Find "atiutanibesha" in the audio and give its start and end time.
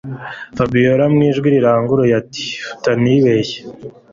2.21-3.59